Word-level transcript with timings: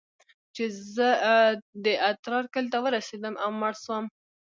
چې 0.55 0.63
زه 0.93 1.09
د 1.85 1.87
اترار 2.09 2.45
کلي 2.53 2.69
ته 2.73 2.79
ورسېدم 2.83 3.33
او 3.43 3.49
مړ 3.59 3.73
سوم. 3.83 4.05